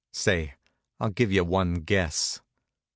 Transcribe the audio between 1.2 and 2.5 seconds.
you one guess.